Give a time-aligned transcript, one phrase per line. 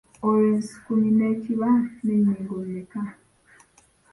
[0.25, 1.69] Olwo ensukumi ne kiba
[2.03, 3.01] n’ennyingo mmeka?